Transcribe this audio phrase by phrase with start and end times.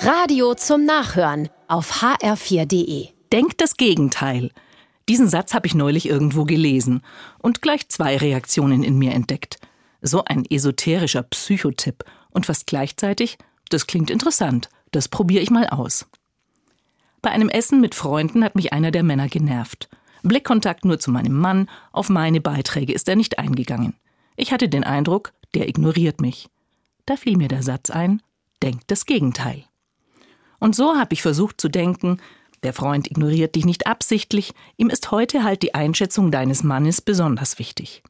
[0.00, 3.08] Radio zum Nachhören auf hr4.de.
[3.32, 4.52] Denkt das Gegenteil.
[5.08, 7.02] Diesen Satz habe ich neulich irgendwo gelesen
[7.38, 9.58] und gleich zwei Reaktionen in mir entdeckt.
[10.00, 13.38] So ein esoterischer Psychotipp und fast gleichzeitig,
[13.70, 16.06] das klingt interessant, das probiere ich mal aus.
[17.20, 19.88] Bei einem Essen mit Freunden hat mich einer der Männer genervt.
[20.22, 23.94] Blickkontakt nur zu meinem Mann, auf meine Beiträge ist er nicht eingegangen.
[24.36, 26.48] Ich hatte den Eindruck, der ignoriert mich.
[27.04, 28.22] Da fiel mir der Satz ein,
[28.62, 29.64] denkt das Gegenteil.
[30.58, 32.20] Und so habe ich versucht zu denken,
[32.62, 37.58] der Freund ignoriert dich nicht absichtlich, ihm ist heute halt die Einschätzung deines Mannes besonders
[37.58, 38.02] wichtig.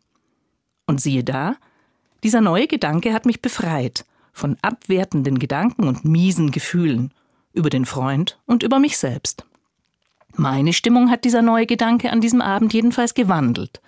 [0.86, 1.56] Und siehe da,
[2.22, 7.12] dieser neue Gedanke hat mich befreit von abwertenden Gedanken und miesen Gefühlen
[7.52, 9.44] über den Freund und über mich selbst.
[10.34, 13.80] Meine Stimmung hat dieser neue Gedanke an diesem Abend jedenfalls gewandelt.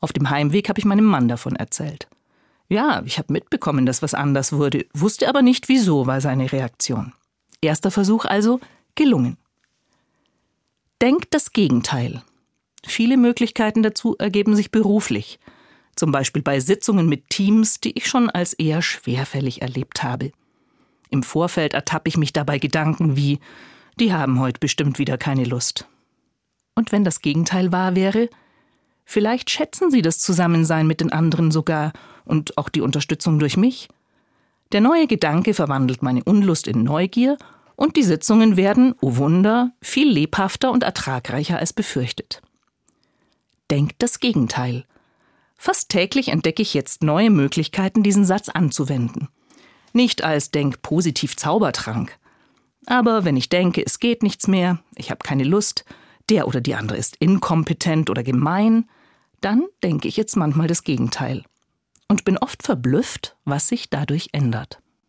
[0.00, 2.08] Auf dem Heimweg habe ich meinem Mann davon erzählt.
[2.68, 7.12] Ja, ich habe mitbekommen, dass was anders wurde, wusste aber nicht wieso, war seine Reaktion.
[7.60, 8.60] Erster Versuch also
[8.94, 9.36] gelungen.
[11.00, 12.22] Denkt das Gegenteil.
[12.84, 15.38] Viele Möglichkeiten dazu ergeben sich beruflich,
[15.96, 20.32] zum Beispiel bei Sitzungen mit Teams, die ich schon als eher schwerfällig erlebt habe.
[21.10, 23.40] Im Vorfeld ertappe ich mich dabei Gedanken wie,
[23.98, 25.86] die haben heute bestimmt wieder keine Lust.
[26.74, 28.30] Und wenn das Gegenteil wahr wäre,
[29.04, 31.92] vielleicht schätzen sie das Zusammensein mit den anderen sogar
[32.24, 33.88] und auch die Unterstützung durch mich.
[34.72, 37.36] Der neue Gedanke verwandelt meine Unlust in Neugier
[37.74, 42.40] und die Sitzungen werden, oh Wunder, viel lebhafter und ertragreicher als befürchtet.
[43.70, 44.84] Denkt das Gegenteil.
[45.56, 49.28] Fast täglich entdecke ich jetzt neue Möglichkeiten, diesen Satz anzuwenden.
[49.92, 52.16] Nicht als Denk-positiv Zaubertrank.
[52.86, 55.84] Aber wenn ich denke, es geht nichts mehr, ich habe keine Lust,
[56.28, 58.88] der oder die andere ist inkompetent oder gemein,
[59.40, 61.44] dann denke ich jetzt manchmal das Gegenteil
[62.10, 64.82] und bin oft verblüfft, was sich dadurch ändert.